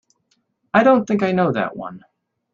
[0.73, 2.03] I don't think I know that one.